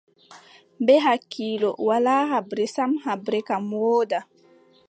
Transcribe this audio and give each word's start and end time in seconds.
Bee 0.85 0.97
hakkiilo, 1.07 1.69
walaa 1.87 2.23
haɓre 2.31 2.65
sam, 2.75 2.91
haɓre 3.05 3.39
kam 3.47 3.63
wooda. 3.81 4.19